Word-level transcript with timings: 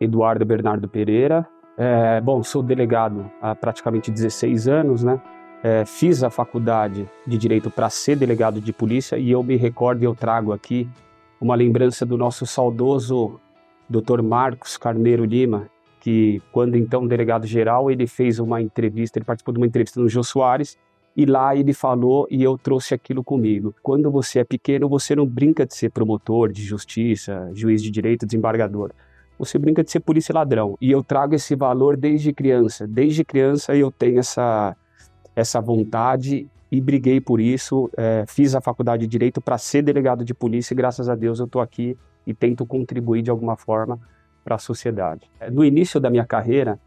Eduardo 0.00 0.44
Bernardo 0.44 0.88
Pereira. 0.88 1.46
É, 1.76 2.20
bom, 2.20 2.42
sou 2.42 2.62
delegado 2.62 3.30
há 3.40 3.54
praticamente 3.54 4.10
16 4.10 4.68
anos, 4.68 5.04
né? 5.04 5.20
É, 5.62 5.84
fiz 5.84 6.22
a 6.22 6.30
faculdade 6.30 7.06
de 7.26 7.36
Direito 7.36 7.70
para 7.70 7.90
ser 7.90 8.16
delegado 8.16 8.60
de 8.60 8.72
polícia 8.72 9.16
e 9.18 9.30
eu 9.30 9.42
me 9.42 9.56
recordo 9.56 10.02
e 10.02 10.06
eu 10.06 10.14
trago 10.14 10.52
aqui 10.52 10.88
uma 11.38 11.54
lembrança 11.54 12.06
do 12.06 12.16
nosso 12.16 12.46
saudoso 12.46 13.38
Dr. 13.88 14.22
Marcos 14.22 14.78
Carneiro 14.78 15.24
Lima, 15.24 15.68
que 16.00 16.40
quando 16.50 16.76
então 16.76 17.06
delegado 17.06 17.46
geral, 17.46 17.90
ele 17.90 18.06
fez 18.06 18.38
uma 18.38 18.62
entrevista, 18.62 19.18
ele 19.18 19.26
participou 19.26 19.52
de 19.52 19.60
uma 19.60 19.66
entrevista 19.66 20.00
no 20.00 20.08
Jô 20.08 20.22
Soares, 20.22 20.78
e 21.16 21.26
lá 21.26 21.54
ele 21.54 21.72
falou 21.72 22.26
e 22.30 22.42
eu 22.42 22.56
trouxe 22.56 22.94
aquilo 22.94 23.24
comigo. 23.24 23.74
Quando 23.82 24.10
você 24.10 24.38
é 24.38 24.44
pequeno, 24.44 24.88
você 24.88 25.14
não 25.14 25.26
brinca 25.26 25.66
de 25.66 25.74
ser 25.74 25.90
promotor 25.90 26.52
de 26.52 26.62
justiça, 26.62 27.50
juiz 27.52 27.82
de 27.82 27.90
direito, 27.90 28.24
desembargador. 28.24 28.92
Você 29.40 29.58
brinca 29.58 29.82
de 29.82 29.90
ser 29.90 30.00
polícia 30.00 30.34
ladrão. 30.34 30.76
E 30.78 30.90
eu 30.90 31.02
trago 31.02 31.34
esse 31.34 31.56
valor 31.56 31.96
desde 31.96 32.30
criança. 32.30 32.86
Desde 32.86 33.24
criança 33.24 33.74
eu 33.74 33.90
tenho 33.90 34.18
essa, 34.18 34.76
essa 35.34 35.62
vontade 35.62 36.46
e 36.70 36.78
briguei 36.78 37.22
por 37.22 37.40
isso. 37.40 37.90
É, 37.96 38.24
fiz 38.28 38.54
a 38.54 38.60
faculdade 38.60 39.06
de 39.06 39.08
direito 39.08 39.40
para 39.40 39.56
ser 39.56 39.80
delegado 39.80 40.26
de 40.26 40.34
polícia 40.34 40.74
e 40.74 40.76
graças 40.76 41.08
a 41.08 41.14
Deus 41.14 41.38
eu 41.38 41.46
estou 41.46 41.62
aqui 41.62 41.96
e 42.26 42.34
tento 42.34 42.66
contribuir 42.66 43.22
de 43.22 43.30
alguma 43.30 43.56
forma 43.56 43.98
para 44.44 44.56
a 44.56 44.58
sociedade. 44.58 45.30
É, 45.40 45.50
no 45.50 45.64
início 45.64 45.98
da 45.98 46.10
minha 46.10 46.26
carreira, 46.26 46.78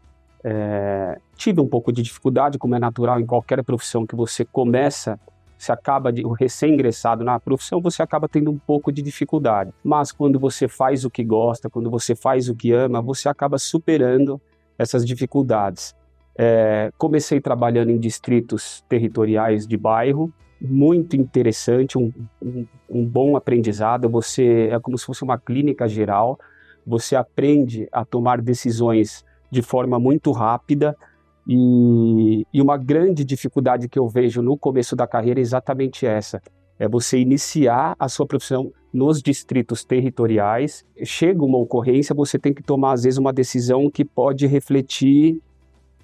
é, 0.44 1.18
tive 1.34 1.60
um 1.60 1.66
pouco 1.66 1.92
de 1.92 2.02
dificuldade, 2.02 2.56
como 2.56 2.76
é 2.76 2.78
natural 2.78 3.18
em 3.18 3.26
qualquer 3.26 3.64
profissão 3.64 4.06
que 4.06 4.14
você 4.14 4.44
começa, 4.44 5.18
você 5.56 5.72
acaba 5.72 6.12
de 6.12 6.22
recém-ingressado 6.38 7.24
na 7.24 7.38
profissão, 7.38 7.80
você 7.80 8.02
acaba 8.02 8.28
tendo 8.28 8.50
um 8.50 8.58
pouco 8.58 8.92
de 8.92 9.02
dificuldade. 9.02 9.72
Mas 9.82 10.12
quando 10.12 10.38
você 10.38 10.68
faz 10.68 11.04
o 11.04 11.10
que 11.10 11.24
gosta, 11.24 11.70
quando 11.70 11.90
você 11.90 12.14
faz 12.14 12.48
o 12.48 12.54
que 12.54 12.72
ama, 12.72 13.00
você 13.00 13.28
acaba 13.28 13.58
superando 13.58 14.40
essas 14.78 15.04
dificuldades. 15.04 15.94
É, 16.36 16.90
comecei 16.98 17.40
trabalhando 17.40 17.90
em 17.90 17.98
distritos 17.98 18.84
territoriais 18.88 19.66
de 19.66 19.76
bairro, 19.76 20.32
muito 20.60 21.16
interessante, 21.16 21.96
um, 21.96 22.12
um, 22.42 22.66
um 22.88 23.04
bom 23.04 23.36
aprendizado. 23.36 24.08
Você 24.08 24.68
é 24.72 24.80
como 24.80 24.98
se 24.98 25.06
fosse 25.06 25.22
uma 25.22 25.38
clínica 25.38 25.88
geral 25.88 26.38
você 26.86 27.16
aprende 27.16 27.88
a 27.90 28.04
tomar 28.04 28.40
decisões 28.40 29.24
de 29.50 29.62
forma 29.62 29.98
muito 29.98 30.30
rápida. 30.32 30.96
E, 31.46 32.46
e, 32.52 32.62
uma 32.62 32.76
grande 32.76 33.24
dificuldade 33.24 33.88
que 33.88 33.98
eu 33.98 34.08
vejo 34.08 34.40
no 34.40 34.56
começo 34.56 34.96
da 34.96 35.06
carreira 35.06 35.40
é 35.40 35.42
exatamente 35.42 36.06
essa: 36.06 36.40
é 36.78 36.88
você 36.88 37.18
iniciar 37.18 37.94
a 37.98 38.08
sua 38.08 38.26
profissão 38.26 38.72
nos 38.92 39.22
distritos 39.22 39.84
territoriais. 39.84 40.84
Chega 41.04 41.44
uma 41.44 41.58
ocorrência, 41.58 42.14
você 42.14 42.38
tem 42.38 42.54
que 42.54 42.62
tomar, 42.62 42.92
às 42.92 43.04
vezes, 43.04 43.18
uma 43.18 43.32
decisão 43.32 43.90
que 43.90 44.04
pode 44.04 44.46
refletir 44.46 45.40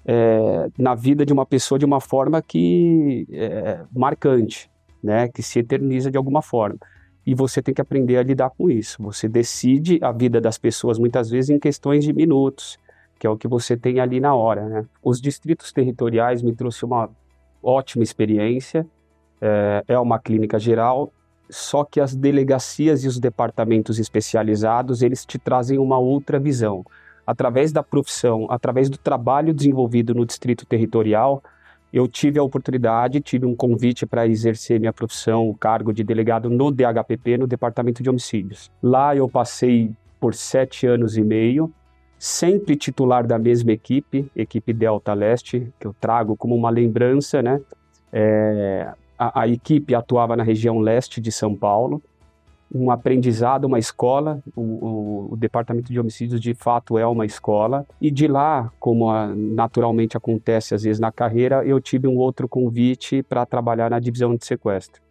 é, 0.05 0.67
na 0.77 0.93
vida 0.93 1.25
de 1.25 1.33
uma 1.33 1.45
pessoa 1.45 1.79
de 1.79 1.85
uma 1.85 1.99
forma 1.99 2.41
que 2.41 3.27
é 3.31 3.81
marcante, 3.91 4.69
né? 5.01 5.27
que 5.27 5.41
se 5.41 5.59
eterniza 5.59 6.11
de 6.11 6.17
alguma 6.17 6.41
forma 6.41 6.77
e 7.25 7.35
você 7.35 7.61
tem 7.61 7.73
que 7.73 7.81
aprender 7.81 8.17
a 8.17 8.23
lidar 8.23 8.49
com 8.51 8.69
isso. 8.69 9.01
Você 9.01 9.27
decide 9.27 9.99
a 10.01 10.11
vida 10.11 10.41
das 10.41 10.57
pessoas 10.57 10.97
muitas 10.97 11.29
vezes 11.29 11.49
em 11.49 11.59
questões 11.59 12.03
de 12.03 12.13
minutos, 12.13 12.77
que 13.21 13.27
é 13.27 13.29
o 13.29 13.37
que 13.37 13.47
você 13.47 13.77
tem 13.77 13.99
ali 13.99 14.19
na 14.19 14.33
hora. 14.33 14.67
Né? 14.67 14.85
Os 15.03 15.21
distritos 15.21 15.71
territoriais 15.71 16.41
me 16.41 16.55
trouxe 16.55 16.83
uma 16.83 17.07
ótima 17.61 18.03
experiência. 18.03 18.83
É, 19.39 19.83
é 19.89 19.99
uma 19.99 20.17
clínica 20.17 20.57
geral, 20.57 21.13
só 21.47 21.83
que 21.83 21.99
as 21.99 22.15
delegacias 22.15 23.03
e 23.03 23.07
os 23.07 23.19
departamentos 23.19 23.99
especializados 23.99 25.03
eles 25.03 25.23
te 25.23 25.37
trazem 25.37 25.77
uma 25.77 25.99
outra 25.99 26.39
visão. 26.39 26.83
Através 27.25 27.71
da 27.71 27.83
profissão, 27.83 28.47
através 28.49 28.89
do 28.89 28.97
trabalho 28.97 29.53
desenvolvido 29.53 30.15
no 30.15 30.25
distrito 30.25 30.65
territorial, 30.65 31.43
eu 31.93 32.07
tive 32.07 32.39
a 32.39 32.43
oportunidade, 32.43 33.21
tive 33.21 33.45
um 33.45 33.55
convite 33.55 34.03
para 34.03 34.25
exercer 34.25 34.79
minha 34.79 34.93
profissão, 34.93 35.47
o 35.47 35.53
cargo 35.53 35.93
de 35.93 36.03
delegado 36.03 36.49
no 36.49 36.71
DHPP, 36.71 37.37
no 37.37 37.45
Departamento 37.45 38.01
de 38.01 38.09
Homicídios. 38.09 38.71
Lá 38.81 39.15
eu 39.15 39.29
passei 39.29 39.91
por 40.19 40.33
sete 40.33 40.87
anos 40.87 41.17
e 41.17 41.21
meio, 41.21 41.71
sempre 42.21 42.75
titular 42.75 43.25
da 43.25 43.39
mesma 43.39 43.71
equipe, 43.71 44.29
equipe 44.35 44.71
Delta 44.71 45.11
Leste, 45.11 45.73
que 45.79 45.87
eu 45.87 45.95
trago 45.99 46.37
como 46.37 46.53
uma 46.53 46.69
lembrança, 46.69 47.41
né? 47.41 47.59
É, 48.13 48.93
a, 49.17 49.41
a 49.41 49.47
equipe 49.47 49.95
atuava 49.95 50.35
na 50.35 50.43
região 50.43 50.77
leste 50.77 51.19
de 51.19 51.31
São 51.31 51.55
Paulo, 51.55 51.99
um 52.71 52.91
aprendizado, 52.91 53.65
uma 53.65 53.79
escola. 53.79 54.39
O, 54.55 54.61
o, 54.61 55.27
o, 55.31 55.35
Departamento 55.35 55.91
de 55.91 55.99
Homicídios, 55.99 56.39
de 56.39 56.53
fato, 56.53 56.95
é 56.95 57.07
uma 57.07 57.25
escola. 57.25 57.87
E 57.99 58.11
de 58.11 58.27
lá, 58.27 58.71
como 58.79 59.09
a, 59.09 59.25
naturalmente 59.35 60.15
acontece 60.15 60.75
às 60.75 60.83
vezes 60.83 60.99
na 60.99 61.11
carreira, 61.11 61.65
eu 61.65 61.81
tive 61.81 62.07
um 62.07 62.17
outro 62.17 62.47
convite 62.47 63.23
para 63.23 63.47
trabalhar 63.47 63.89
na 63.89 63.99
divisão 63.99 64.35
de 64.35 64.45
sequestro, 64.45 65.01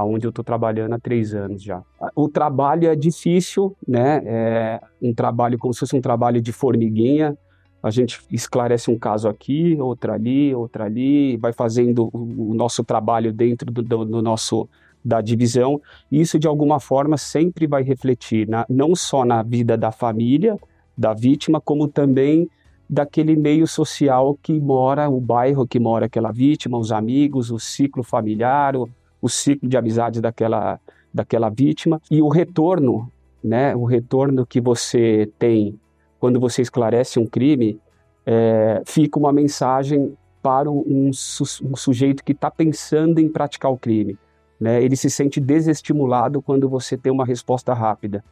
aonde 0.00 0.26
eu 0.26 0.30
estou 0.30 0.44
trabalhando 0.44 0.94
há 0.94 0.98
três 0.98 1.34
anos 1.34 1.62
já. 1.62 1.82
O 2.14 2.28
trabalho 2.28 2.88
é 2.88 2.96
difícil, 2.96 3.76
né? 3.86 4.22
É 4.24 4.80
um 5.00 5.14
trabalho 5.14 5.58
como 5.58 5.72
se 5.72 5.80
fosse 5.80 5.96
um 5.96 6.00
trabalho 6.00 6.40
de 6.40 6.52
formiguinha. 6.52 7.36
A 7.82 7.90
gente 7.90 8.20
esclarece 8.30 8.90
um 8.90 8.98
caso 8.98 9.28
aqui, 9.28 9.76
outro 9.80 10.12
ali, 10.12 10.54
outro 10.54 10.82
ali, 10.82 11.36
vai 11.36 11.52
fazendo 11.52 12.10
o, 12.12 12.52
nosso 12.54 12.84
trabalho 12.84 13.32
dentro 13.32 13.70
do, 13.70 13.82
do, 13.82 14.04
do 14.04 14.22
nosso 14.22 14.68
da 15.02 15.22
divisão, 15.22 15.80
isso 16.12 16.38
de 16.38 16.46
alguma 16.46 16.78
forma 16.78 17.16
sempre 17.16 17.66
vai 17.66 17.82
refletir 17.82 18.46
na, 18.46 18.66
não 18.68 18.94
só 18.94 19.24
na 19.24 19.42
vida 19.42 19.74
da 19.74 19.90
família, 19.90 20.58
da 20.96 21.14
vítima, 21.14 21.58
como 21.58 21.88
também 21.88 22.50
daquele 22.88 23.34
meio 23.34 23.66
social 23.66 24.36
que 24.42 24.52
mora, 24.52 25.08
o 25.08 25.18
bairro 25.18 25.66
que 25.66 25.80
mora 25.80 26.04
aquela 26.04 26.30
vítima, 26.30 26.76
os 26.76 26.92
amigos, 26.92 27.50
o 27.50 27.58
ciclo 27.58 28.02
familiar, 28.02 28.74
o 29.20 29.28
ciclo 29.28 29.68
de 29.68 29.76
amizades 29.76 30.20
daquela, 30.20 30.80
daquela 31.12 31.48
vítima 31.48 32.00
e 32.10 32.22
o 32.22 32.28
retorno, 32.28 33.10
né, 33.42 33.74
o 33.74 33.84
retorno 33.84 34.46
que 34.46 34.60
você 34.60 35.30
tem 35.38 35.78
quando 36.18 36.38
você 36.38 36.60
esclarece 36.60 37.18
um 37.18 37.26
crime, 37.26 37.80
é, 38.26 38.82
fica 38.84 39.18
uma 39.18 39.32
mensagem 39.32 40.14
para 40.42 40.70
um, 40.70 41.10
um 41.10 41.76
sujeito 41.76 42.22
que 42.22 42.32
está 42.32 42.50
pensando 42.50 43.18
em 43.18 43.28
praticar 43.28 43.70
o 43.70 43.78
crime 43.78 44.18
né, 44.60 44.82
ele 44.82 44.94
se 44.94 45.08
sente 45.08 45.40
desestimulado 45.40 46.42
quando 46.42 46.68
você 46.68 46.96
tem 46.96 47.10
uma 47.10 47.24
resposta 47.24 47.72
rápida. 47.72 48.22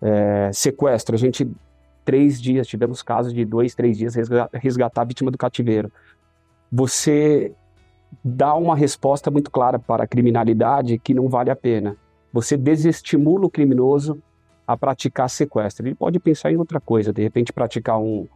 É, 0.00 0.50
sequestro, 0.52 1.14
a 1.14 1.18
gente, 1.18 1.46
três 2.04 2.40
dias, 2.40 2.66
tivemos 2.66 3.02
casos 3.02 3.34
de 3.34 3.44
dois, 3.44 3.74
três 3.74 3.98
dias 3.98 4.14
resgatar 4.54 5.02
a 5.02 5.04
vítima 5.04 5.30
do 5.30 5.36
cativeiro. 5.36 5.92
Você 6.72 7.52
dá 8.22 8.54
uma 8.54 8.76
resposta 8.76 9.30
muito 9.30 9.50
clara 9.50 9.78
para 9.78 10.04
a 10.04 10.06
criminalidade 10.06 10.98
que 10.98 11.14
não 11.14 11.28
vale 11.28 11.50
a 11.50 11.56
pena. 11.56 11.96
Você 12.32 12.56
desestimula 12.56 13.46
o 13.46 13.50
criminoso 13.50 14.20
a 14.66 14.76
praticar 14.76 15.30
sequestro. 15.30 15.86
Ele 15.86 15.94
pode 15.94 16.18
pensar 16.18 16.50
em 16.50 16.56
outra 16.56 16.80
coisa, 16.80 17.12
de 17.12 17.22
repente 17.22 17.52
praticar 17.52 17.98
um, 17.98 18.26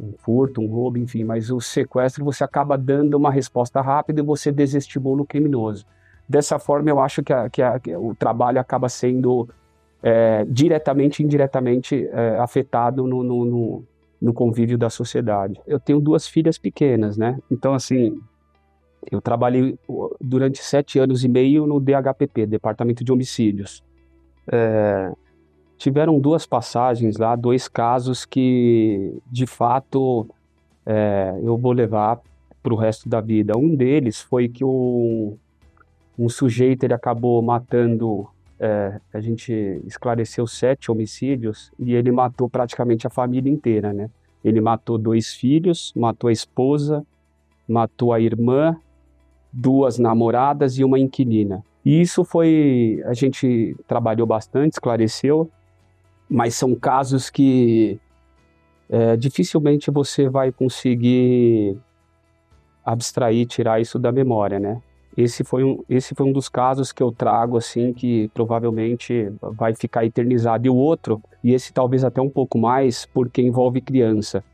um 0.00 0.12
furto, 0.18 0.60
um 0.60 0.66
roubo, 0.66 0.98
enfim, 0.98 1.24
mas 1.24 1.50
o 1.50 1.60
sequestro 1.60 2.24
você 2.24 2.44
acaba 2.44 2.76
dando 2.76 3.14
uma 3.14 3.30
resposta 3.30 3.80
rápida 3.80 4.20
e 4.20 4.24
você 4.24 4.50
desestimula 4.50 5.22
o 5.22 5.26
criminoso. 5.26 5.86
Dessa 6.28 6.58
forma, 6.58 6.90
eu 6.90 7.00
acho 7.00 7.22
que, 7.22 7.32
a, 7.32 7.48
que, 7.48 7.62
a, 7.62 7.78
que 7.80 7.96
o 7.96 8.14
trabalho 8.14 8.60
acaba 8.60 8.88
sendo 8.88 9.48
é, 10.02 10.44
diretamente 10.48 11.22
e 11.22 11.24
indiretamente 11.24 12.08
é, 12.12 12.38
afetado 12.38 13.06
no, 13.06 13.22
no, 13.22 13.44
no, 13.44 13.84
no, 14.20 14.32
convívio 14.32 14.76
da 14.76 14.90
sociedade. 14.90 15.60
Eu 15.66 15.80
tenho 15.80 16.00
duas 16.00 16.28
filhas 16.28 16.58
pequenas, 16.58 17.16
né? 17.16 17.38
Então, 17.50 17.74
assim, 17.74 18.20
eu 19.10 19.20
trabalhei 19.20 19.78
durante 20.20 20.62
sete 20.62 20.98
anos 20.98 21.24
e 21.24 21.28
meio 21.28 21.66
no 21.66 21.80
DHPP, 21.80 22.46
Departamento 22.46 23.04
de 23.04 23.12
Homicídios. 23.12 23.82
É, 24.50 25.12
tiveram 25.76 26.18
duas 26.18 26.46
passagens 26.46 27.16
lá, 27.16 27.36
dois 27.36 27.68
casos 27.68 28.24
que, 28.24 29.14
de 29.30 29.46
fato, 29.46 30.28
é, 30.84 31.38
eu 31.42 31.56
vou 31.56 31.72
levar 31.72 32.20
para 32.62 32.74
o 32.74 32.76
resto 32.76 33.08
da 33.08 33.20
vida. 33.20 33.56
Um 33.56 33.74
deles 33.74 34.20
foi 34.20 34.48
que 34.48 34.64
o 34.64 35.36
um 36.18 36.28
sujeito 36.28 36.82
ele 36.82 36.94
acabou 36.94 37.40
matando, 37.40 38.26
é, 38.58 39.00
a 39.14 39.20
gente 39.20 39.52
esclareceu 39.86 40.46
sete 40.48 40.90
homicídios 40.90 41.70
e 41.78 41.94
ele 41.94 42.10
matou 42.10 42.50
praticamente 42.50 43.06
a 43.06 43.10
família 43.10 43.50
inteira, 43.50 43.92
né? 43.92 44.10
Ele 44.44 44.60
matou 44.60 44.98
dois 44.98 45.32
filhos, 45.32 45.92
matou 45.94 46.28
a 46.28 46.32
esposa, 46.32 47.06
matou 47.68 48.12
a 48.12 48.20
irmã, 48.20 48.76
duas 49.52 49.98
namoradas 49.98 50.78
e 50.78 50.84
uma 50.84 50.98
inquilina. 50.98 51.64
E 51.84 52.00
isso 52.00 52.24
foi, 52.24 53.02
a 53.06 53.14
gente 53.14 53.76
trabalhou 53.86 54.26
bastante, 54.26 54.74
esclareceu, 54.74 55.50
mas 56.28 56.54
são 56.54 56.74
casos 56.74 57.30
que 57.30 57.98
é, 58.88 59.16
dificilmente 59.16 59.90
você 59.90 60.28
vai 60.28 60.52
conseguir 60.52 61.78
abstrair, 62.84 63.46
tirar 63.46 63.80
isso 63.80 63.98
da 63.98 64.12
memória, 64.12 64.58
né? 64.58 64.82
esse 65.18 65.42
foi 65.42 65.64
um, 65.64 65.82
esse 65.88 66.14
foi 66.14 66.26
um 66.26 66.32
dos 66.32 66.48
casos 66.48 66.92
que 66.92 67.02
eu 67.02 67.10
trago 67.10 67.56
assim 67.56 67.92
que 67.92 68.30
provavelmente 68.32 69.32
vai 69.40 69.74
ficar 69.74 70.04
eternizado. 70.04 70.64
E 70.64 70.70
o 70.70 70.76
outro, 70.76 71.20
e 71.42 71.52
esse 71.52 71.72
talvez 71.72 72.04
até 72.04 72.22
um 72.22 72.30
pouco 72.30 72.56
mais, 72.56 73.04
porque 73.06 73.42
envolve 73.42 73.80
criança, 73.80 74.44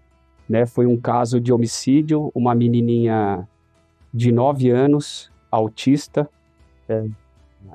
né? 0.48 0.64
Foi 0.64 0.86
um 0.86 0.96
caso 0.96 1.38
de 1.38 1.52
homicídio, 1.52 2.32
uma 2.34 2.54
menininha 2.54 3.46
de 4.14 4.30
9 4.30 4.70
anos, 4.70 5.28
autista, 5.50 6.30
é, 6.88 7.04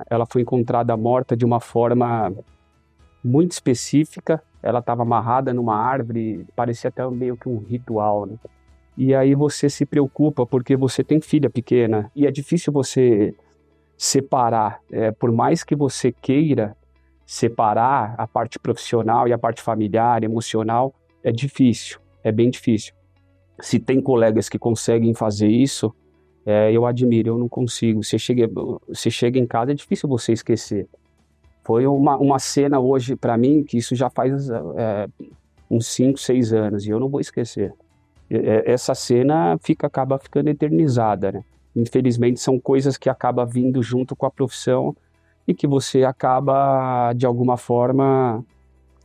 ela 0.08 0.24
foi 0.24 0.40
encontrada 0.40 0.96
morta 0.96 1.36
de 1.36 1.44
uma 1.44 1.60
forma 1.60 2.32
muito 3.22 3.52
específica. 3.52 4.42
Ela 4.62 4.78
estava 4.78 5.02
amarrada 5.02 5.52
numa 5.52 5.76
árvore, 5.76 6.46
parecia 6.56 6.88
até 6.88 7.06
meio 7.10 7.36
que 7.36 7.46
um 7.46 7.58
ritual, 7.58 8.24
né? 8.24 8.36
E 8.96 9.14
aí 9.14 9.34
você 9.34 9.68
se 9.68 9.84
preocupa 9.84 10.46
porque 10.46 10.76
você 10.76 11.04
tem 11.04 11.20
filha 11.20 11.50
pequena 11.50 12.10
e 12.16 12.26
é 12.26 12.30
difícil 12.30 12.72
você 12.72 13.34
separar. 13.96 14.80
É, 14.90 15.10
por 15.10 15.30
mais 15.30 15.62
que 15.62 15.76
você 15.76 16.10
queira 16.10 16.74
separar 17.26 18.14
a 18.16 18.26
parte 18.26 18.58
profissional 18.58 19.28
e 19.28 19.32
a 19.32 19.38
parte 19.38 19.62
familiar, 19.62 20.24
emocional, 20.24 20.94
é 21.22 21.30
difícil, 21.30 21.98
é 22.24 22.32
bem 22.32 22.50
difícil. 22.50 22.94
Se 23.60 23.78
tem 23.78 24.00
colegas 24.00 24.48
que 24.48 24.58
conseguem 24.58 25.14
fazer 25.14 25.48
isso, 25.48 25.94
é, 26.44 26.72
eu 26.72 26.86
admiro, 26.86 27.30
eu 27.30 27.38
não 27.38 27.48
consigo. 27.48 28.02
Você 28.02 28.18
chega, 28.18 28.48
você 28.88 29.10
chega 29.10 29.38
em 29.38 29.46
casa, 29.46 29.72
é 29.72 29.74
difícil 29.74 30.08
você 30.08 30.32
esquecer. 30.32 30.88
Foi 31.62 31.86
uma, 31.86 32.16
uma 32.16 32.38
cena 32.38 32.80
hoje 32.80 33.14
para 33.14 33.36
mim 33.36 33.62
que 33.62 33.78
isso 33.78 33.94
já 33.94 34.08
faz 34.08 34.48
é, 34.50 35.08
uns 35.70 35.86
5, 35.86 36.18
6 36.18 36.52
anos 36.52 36.86
e 36.86 36.90
eu 36.90 36.98
não 36.98 37.08
vou 37.08 37.20
esquecer. 37.20 37.72
É, 38.30 38.70
essa 38.70 38.94
cena 38.94 39.58
fica 39.62 39.86
acaba 39.86 40.18
ficando 40.18 40.48
eternizada, 40.48 41.32
né? 41.32 41.44
Infelizmente 41.76 42.40
são 42.40 42.58
coisas 42.58 42.96
que 42.96 43.08
acaba 43.08 43.44
vindo 43.44 43.82
junto 43.82 44.16
com 44.16 44.26
a 44.26 44.30
profissão 44.30 44.96
e 45.46 45.54
que 45.54 45.66
você 45.66 46.04
acaba 46.04 47.12
de 47.12 47.26
alguma 47.26 47.56
forma 47.56 48.44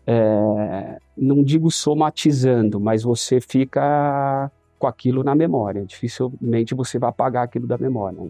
é, 0.08 1.00
não 1.18 1.44
digo 1.44 1.72
somatizando, 1.72 2.80
mas 2.80 3.04
você 3.04 3.42
fica 3.42 4.52
com 4.86 4.90
aquilo 4.90 5.24
na 5.24 5.34
memória. 5.34 5.84
Dificilmente 5.84 6.76
você 6.76 7.00
vai 7.00 7.10
apagar 7.10 7.44
aquilo 7.44 7.66
da 7.66 7.78
memória. 7.78 8.22
Né? 8.22 8.30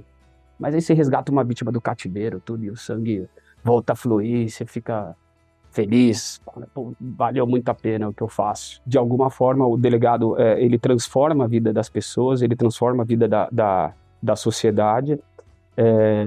Mas 0.57 0.73
aí 0.73 0.81
você 0.81 0.93
resgata 0.93 1.31
uma 1.31 1.43
vítima 1.43 1.71
do 1.71 1.81
cativeiro, 1.81 2.39
tudo 2.39 2.63
e 2.63 2.69
o 2.69 2.77
sangue 2.77 3.27
volta 3.63 3.93
a 3.93 3.95
fluir, 3.95 4.49
você 4.49 4.65
fica 4.65 5.15
feliz, 5.71 6.41
Pô, 6.73 6.93
valeu 7.01 7.45
muito 7.45 7.67
a 7.67 7.73
pena 7.73 8.07
o 8.07 8.13
que 8.13 8.23
eu 8.23 8.29
faço. 8.29 8.81
De 8.87 8.97
alguma 8.97 9.29
forma, 9.29 9.67
o 9.67 9.75
delegado, 9.75 10.39
é, 10.39 10.63
ele 10.63 10.79
transforma 10.79 11.43
a 11.43 11.47
vida 11.47 11.73
das 11.73 11.89
pessoas, 11.89 12.41
ele 12.41 12.55
transforma 12.55 13.03
a 13.03 13.05
vida 13.05 13.27
da, 13.27 13.49
da, 13.51 13.93
da 14.23 14.35
sociedade, 14.37 15.19
é, 15.75 16.25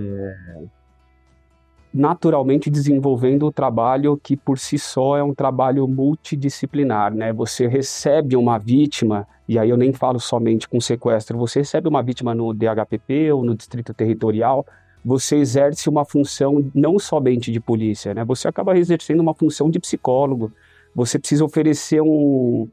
naturalmente 1.93 2.70
desenvolvendo 2.70 3.46
o 3.46 3.52
trabalho 3.52 4.19
que 4.23 4.37
por 4.37 4.58
si 4.58 4.79
só 4.79 5.17
é 5.17 5.23
um 5.23 5.35
trabalho 5.35 5.87
multidisciplinar, 5.88 7.14
né? 7.14 7.32
Você 7.32 7.67
recebe 7.67 8.37
uma 8.37 8.58
vítima, 8.58 9.26
e 9.49 9.58
aí 9.58 9.70
eu 9.70 9.76
nem 9.76 9.93
falo 9.93 10.20
somente 10.20 10.69
com 10.69 10.81
sequestro, 10.81 11.38
você 11.38 11.61
recebe 11.61 11.88
uma 11.88 12.02
vítima 12.02 12.35
no 12.35 12.52
DHPP 12.52 13.32
ou 13.32 13.43
no 13.43 13.55
Distrito 13.55 13.94
Territorial, 13.94 14.67
você 15.05 15.37
exerce 15.37 15.88
uma 15.88 16.05
função 16.05 16.70
não 16.75 16.99
somente 16.99 17.50
de 17.50 17.61
polícia, 17.61 18.12
né? 18.12 18.25
Você 18.25 18.49
acaba 18.49 18.76
exercendo 18.76 19.20
uma 19.20 19.32
função 19.32 19.70
de 19.70 19.79
psicólogo. 19.79 20.52
Você 20.94 21.19
precisa 21.19 21.44
oferecer 21.44 22.02
um, 22.02 22.69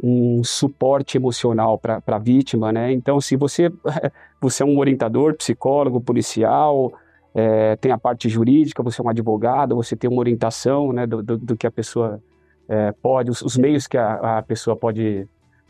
um 0.00 0.44
suporte 0.44 1.16
emocional 1.16 1.78
para 1.78 2.00
a 2.06 2.18
vítima, 2.18 2.70
né? 2.70 2.92
Então, 2.92 3.20
se 3.20 3.34
você 3.34 3.72
você 4.40 4.62
é 4.62 4.66
um 4.66 4.78
orientador, 4.78 5.34
psicólogo, 5.34 6.00
policial, 6.00 6.92
é, 7.34 7.74
tem 7.76 7.90
a 7.90 7.98
parte 7.98 8.28
jurídica, 8.28 8.82
você 8.82 9.00
é 9.00 9.04
um 9.04 9.08
advogado, 9.08 9.74
você 9.74 9.96
tem 9.96 10.08
uma 10.08 10.20
orientação, 10.20 10.92
né, 10.92 11.06
do, 11.06 11.22
do, 11.22 11.36
do 11.36 11.56
que 11.56 11.66
a 11.66 11.70
pessoa 11.70 12.22
é, 12.68 12.92
pode, 12.92 13.30
os, 13.30 13.42
os, 13.42 13.56
meios 13.56 13.86
que 13.88 13.98
a, 13.98 14.38
a 14.38 14.42
pessoa 14.42 14.76
pode 14.76 15.26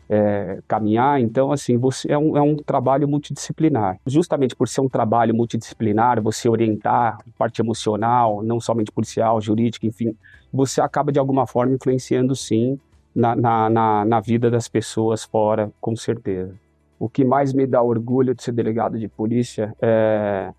é, 0.07 0.59
caminhar. 0.67 1.19
Então, 1.19 1.51
assim, 1.51 1.77
você 1.77 2.11
é 2.11 2.17
um, 2.17 2.37
é 2.37 2.41
um 2.41 2.55
trabalho 2.55 3.07
multidisciplinar. 3.07 3.99
Justamente 4.05 4.55
por 4.55 4.67
ser 4.67 4.81
um 4.81 4.89
trabalho 4.89 5.33
multidisciplinar, 5.33 6.21
você 6.21 6.47
orientar 6.47 7.17
parte 7.37 7.61
emocional, 7.61 8.43
não 8.43 8.59
somente 8.59 8.91
policial, 8.91 9.41
jurídica, 9.41 9.87
enfim, 9.87 10.15
você 10.53 10.79
acaba 10.79 11.11
de 11.11 11.17
alguma 11.17 11.47
forma 11.47 11.73
influenciando 11.73 12.35
sim 12.35 12.79
na, 13.13 13.35
na, 13.35 13.69
na, 13.69 14.05
na 14.05 14.19
vida 14.19 14.51
das 14.51 14.67
pessoas 14.67 15.23
fora, 15.23 15.71
com 15.81 15.95
certeza. 15.95 16.53
O 16.99 17.09
que 17.09 17.25
mais 17.25 17.53
me 17.53 17.65
dá 17.65 17.81
orgulho 17.81 18.35
de 18.35 18.43
ser 18.43 18.51
delegado 18.51 18.99
de 18.99 19.07
polícia 19.07 19.75
é. 19.81 20.53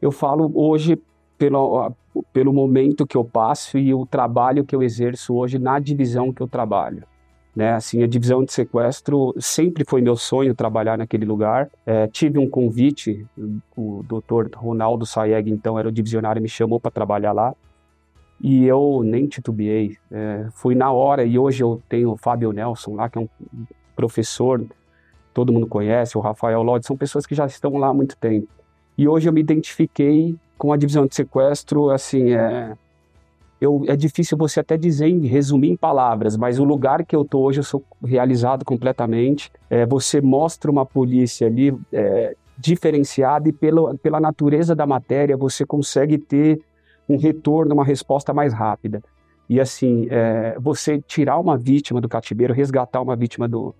Eu 0.00 0.10
falo 0.10 0.50
hoje 0.54 0.98
pelo, 1.36 1.92
pelo 2.32 2.52
momento 2.52 3.06
que 3.06 3.16
eu 3.16 3.24
passo 3.24 3.78
e 3.78 3.94
o 3.94 4.04
trabalho 4.06 4.64
que 4.64 4.74
eu 4.74 4.82
exerço 4.82 5.34
hoje 5.34 5.58
na 5.58 5.78
divisão 5.78 6.32
que 6.32 6.42
eu 6.42 6.48
trabalho. 6.48 7.04
Né, 7.54 7.72
assim, 7.72 8.00
a 8.02 8.06
divisão 8.06 8.44
de 8.44 8.52
sequestro 8.52 9.34
sempre 9.38 9.84
foi 9.84 10.00
meu 10.00 10.14
sonho 10.14 10.54
trabalhar 10.54 10.96
naquele 10.96 11.24
lugar. 11.24 11.68
É, 11.84 12.06
tive 12.06 12.38
um 12.38 12.48
convite, 12.48 13.26
o 13.76 14.04
doutor 14.04 14.48
Ronaldo 14.54 15.04
Saeg, 15.04 15.50
então 15.50 15.76
era 15.76 15.88
o 15.88 15.92
divisionário, 15.92 16.40
me 16.40 16.48
chamou 16.48 16.78
para 16.78 16.92
trabalhar 16.92 17.32
lá. 17.32 17.52
E 18.40 18.64
eu 18.64 19.02
nem 19.04 19.26
titubeei, 19.26 19.96
é, 20.12 20.46
fui 20.52 20.76
na 20.76 20.92
hora. 20.92 21.24
E 21.24 21.38
hoje 21.38 21.62
eu 21.62 21.82
tenho 21.88 22.12
o 22.12 22.16
Fábio 22.16 22.52
Nelson 22.52 22.94
lá, 22.94 23.10
que 23.10 23.18
é 23.18 23.20
um 23.20 23.28
professor, 23.96 24.64
todo 25.34 25.52
mundo 25.52 25.66
conhece, 25.66 26.16
o 26.16 26.20
Rafael 26.20 26.62
Lodge, 26.62 26.86
são 26.86 26.96
pessoas 26.96 27.26
que 27.26 27.34
já 27.34 27.46
estão 27.46 27.76
lá 27.76 27.88
há 27.88 27.94
muito 27.94 28.16
tempo. 28.16 28.48
E 29.00 29.08
hoje 29.08 29.26
eu 29.26 29.32
me 29.32 29.40
identifiquei 29.40 30.36
com 30.58 30.74
a 30.74 30.76
divisão 30.76 31.06
de 31.06 31.14
sequestro, 31.14 31.88
assim, 31.88 32.32
é, 32.34 32.76
eu, 33.58 33.82
é 33.88 33.96
difícil 33.96 34.36
você 34.36 34.60
até 34.60 34.76
dizer, 34.76 35.10
resumir 35.20 35.70
em 35.70 35.76
palavras, 35.76 36.36
mas 36.36 36.58
o 36.58 36.64
lugar 36.64 37.02
que 37.06 37.16
eu 37.16 37.24
tô 37.24 37.40
hoje 37.40 37.60
eu 37.60 37.64
sou 37.64 37.82
realizado 38.04 38.62
completamente. 38.62 39.50
É, 39.70 39.86
você 39.86 40.20
mostra 40.20 40.70
uma 40.70 40.84
polícia 40.84 41.46
ali 41.46 41.74
é, 41.90 42.36
diferenciada 42.58 43.48
e 43.48 43.54
pela, 43.54 43.94
pela 43.96 44.20
natureza 44.20 44.76
da 44.76 44.86
matéria 44.86 45.34
você 45.34 45.64
consegue 45.64 46.18
ter 46.18 46.60
um 47.08 47.16
retorno, 47.16 47.72
uma 47.72 47.84
resposta 47.86 48.34
mais 48.34 48.52
rápida. 48.52 49.02
E 49.48 49.58
assim, 49.58 50.08
é, 50.10 50.58
você 50.60 51.00
tirar 51.00 51.38
uma 51.38 51.56
vítima 51.56 52.02
do 52.02 52.08
cativeiro, 52.08 52.52
resgatar 52.52 53.00
uma 53.00 53.16
vítima 53.16 53.48
do, 53.48 53.74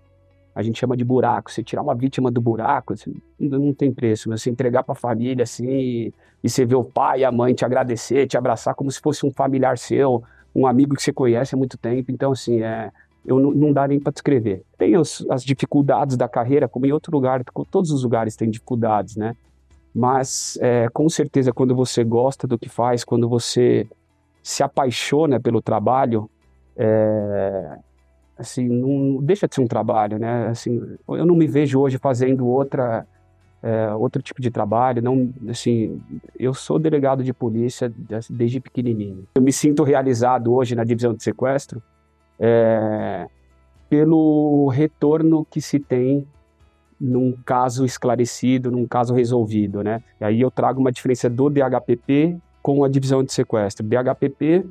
a 0.53 0.61
gente 0.61 0.79
chama 0.79 0.97
de 0.97 1.03
buraco. 1.03 1.51
Você 1.51 1.63
tirar 1.63 1.81
uma 1.81 1.95
vítima 1.95 2.29
do 2.29 2.41
buraco, 2.41 2.93
não 3.39 3.73
tem 3.73 3.91
preço. 3.91 4.29
Você 4.29 4.49
entregar 4.49 4.83
para 4.83 4.93
a 4.93 4.95
família 4.95 5.43
assim 5.43 5.69
e, 5.69 6.13
e 6.43 6.49
você 6.49 6.65
ver 6.65 6.75
o 6.75 6.83
pai 6.83 7.21
e 7.21 7.25
a 7.25 7.31
mãe 7.31 7.53
te 7.53 7.65
agradecer, 7.65 8.27
te 8.27 8.37
abraçar 8.37 8.75
como 8.75 8.91
se 8.91 8.99
fosse 8.99 9.25
um 9.25 9.31
familiar 9.31 9.77
seu, 9.77 10.23
um 10.53 10.67
amigo 10.67 10.95
que 10.95 11.03
você 11.03 11.13
conhece 11.13 11.55
há 11.55 11.57
muito 11.57 11.77
tempo. 11.77 12.11
Então, 12.11 12.31
assim, 12.31 12.61
é, 12.61 12.91
eu 13.25 13.39
não, 13.39 13.51
não 13.51 13.73
dá 13.73 13.87
nem 13.87 13.99
para 13.99 14.11
descrever. 14.11 14.63
Tem 14.77 14.97
os, 14.97 15.25
as 15.29 15.43
dificuldades 15.43 16.17
da 16.17 16.27
carreira, 16.27 16.67
como 16.67 16.85
em 16.85 16.91
outro 16.91 17.11
lugar, 17.11 17.43
todos 17.69 17.91
os 17.91 18.03
lugares 18.03 18.35
têm 18.35 18.49
dificuldades, 18.49 19.15
né? 19.15 19.35
Mas, 19.93 20.57
é, 20.61 20.87
com 20.89 21.07
certeza, 21.09 21.51
quando 21.51 21.75
você 21.75 22.03
gosta 22.03 22.47
do 22.47 22.57
que 22.57 22.69
faz, 22.69 23.03
quando 23.03 23.27
você 23.27 23.87
se 24.41 24.63
apaixona 24.63 25.39
pelo 25.39 25.61
trabalho, 25.61 26.29
é, 26.75 27.77
assim, 28.37 28.67
não 28.67 29.21
deixa 29.21 29.47
de 29.47 29.55
ser 29.55 29.61
um 29.61 29.67
trabalho, 29.67 30.17
né? 30.17 30.47
Assim, 30.47 30.81
eu 31.07 31.25
não 31.25 31.35
me 31.35 31.47
vejo 31.47 31.79
hoje 31.79 31.97
fazendo 31.97 32.47
outra 32.47 33.05
é, 33.63 33.93
outro 33.93 34.21
tipo 34.21 34.41
de 34.41 34.49
trabalho, 34.49 35.01
não, 35.01 35.31
assim, 35.47 36.01
eu 36.37 36.53
sou 36.53 36.79
delegado 36.79 37.23
de 37.23 37.31
polícia 37.31 37.93
desde 38.29 38.59
pequenininho. 38.59 39.27
Eu 39.35 39.41
me 39.41 39.51
sinto 39.51 39.83
realizado 39.83 40.51
hoje 40.51 40.73
na 40.75 40.83
divisão 40.83 41.13
de 41.13 41.21
sequestro 41.21 41.81
é, 42.39 43.27
pelo 43.87 44.67
retorno 44.69 45.45
que 45.45 45.61
se 45.61 45.79
tem 45.79 46.25
num 46.99 47.33
caso 47.45 47.85
esclarecido, 47.85 48.71
num 48.71 48.87
caso 48.87 49.13
resolvido, 49.13 49.83
né? 49.83 50.03
E 50.19 50.25
aí 50.25 50.41
eu 50.41 50.49
trago 50.49 50.79
uma 50.79 50.91
diferença 50.91 51.29
do 51.29 51.49
DHPP 51.49 52.37
com 52.61 52.83
a 52.83 52.89
divisão 52.89 53.23
de 53.23 53.33
sequestro. 53.33 53.85
DHPP, 53.85 54.65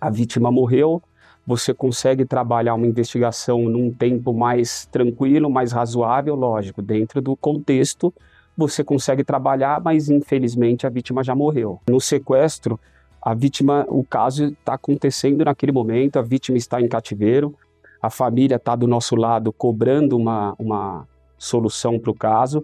a 0.00 0.10
vítima 0.10 0.50
morreu, 0.50 1.02
você 1.46 1.74
consegue 1.74 2.24
trabalhar 2.24 2.74
uma 2.74 2.86
investigação 2.86 3.62
num 3.68 3.90
tempo 3.90 4.32
mais 4.32 4.86
tranquilo, 4.86 5.50
mais 5.50 5.72
razoável, 5.72 6.34
lógico, 6.34 6.80
dentro 6.80 7.20
do 7.20 7.36
contexto 7.36 8.12
você 8.56 8.84
consegue 8.84 9.24
trabalhar, 9.24 9.80
mas 9.82 10.08
infelizmente 10.08 10.86
a 10.86 10.90
vítima 10.90 11.24
já 11.24 11.34
morreu. 11.34 11.80
No 11.88 12.00
sequestro, 12.00 12.78
a 13.20 13.34
vítima, 13.34 13.84
o 13.88 14.04
caso 14.04 14.46
está 14.46 14.74
acontecendo 14.74 15.44
naquele 15.44 15.72
momento, 15.72 16.18
a 16.18 16.22
vítima 16.22 16.56
está 16.56 16.80
em 16.80 16.88
cativeiro, 16.88 17.54
a 18.00 18.10
família 18.10 18.56
está 18.56 18.76
do 18.76 18.86
nosso 18.86 19.16
lado 19.16 19.52
cobrando 19.52 20.16
uma, 20.16 20.54
uma 20.58 21.08
solução 21.38 21.98
para 21.98 22.10
o 22.10 22.14
caso, 22.14 22.62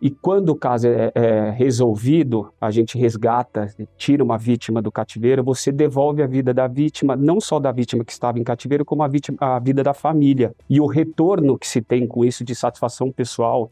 e 0.00 0.10
quando 0.10 0.50
o 0.50 0.56
caso 0.56 0.86
é, 0.86 1.12
é, 1.14 1.50
resolvido, 1.50 2.52
a 2.60 2.70
gente 2.70 2.98
resgata, 2.98 3.74
tira 3.96 4.22
uma 4.22 4.36
vítima 4.36 4.82
do 4.82 4.92
cativeiro, 4.92 5.42
você 5.42 5.72
devolve 5.72 6.22
a 6.22 6.26
vida 6.26 6.52
da 6.52 6.66
vítima, 6.66 7.16
não 7.16 7.40
só 7.40 7.58
da 7.58 7.72
vítima 7.72 8.04
que 8.04 8.12
estava 8.12 8.38
em 8.38 8.44
cativeiro, 8.44 8.84
como 8.84 9.02
a, 9.02 9.08
vítima, 9.08 9.38
a 9.40 9.58
vida 9.58 9.82
da 9.82 9.94
família. 9.94 10.54
E 10.68 10.80
o 10.80 10.86
retorno 10.86 11.58
que 11.58 11.66
se 11.66 11.80
tem 11.80 12.06
com 12.06 12.24
isso 12.24 12.44
de 12.44 12.54
satisfação 12.54 13.10
pessoal 13.10 13.70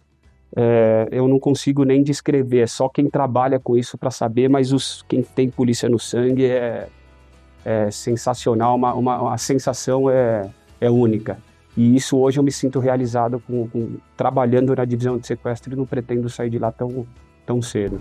é, 0.55 1.09
eu 1.11 1.27
não 1.27 1.39
consigo 1.39 1.83
nem 1.85 2.03
descrever, 2.03 2.61
é 2.61 2.67
só 2.67 2.89
quem 2.89 3.09
trabalha 3.09 3.59
com 3.59 3.77
isso 3.77 3.97
para 3.97 4.11
saber, 4.11 4.49
mas 4.49 4.73
os, 4.73 5.03
quem 5.09 5.23
tem 5.23 5.49
polícia 5.49 5.89
no 5.89 5.99
sangue 5.99 6.45
é, 6.45 6.89
é 7.65 7.91
sensacional, 7.91 8.77
uma, 8.77 8.93
uma, 8.93 9.35
a 9.35 9.39
sensação 9.39 10.11
é, 10.11 10.51
é 10.81 10.91
única. 10.91 11.39
E 11.77 11.97
isso 11.97 12.19
hoje 12.19 12.39
eu 12.39 12.43
me 12.43 12.53
sinto 12.53 12.79
realizado 12.79 13.41
com, 13.41 13.67
com, 13.69 13.97
trabalhando 14.17 14.75
na 14.75 14.85
divisão 14.85 15.19
de 15.19 15.27
sequestro 15.27 15.73
e 15.73 15.77
não 15.77 15.87
pretendo 15.87 16.29
sair 16.29 16.51
de 16.51 16.59
lá 16.59 16.71
tão, 16.71 17.07
tão 17.47 17.63
cedo. 17.63 18.01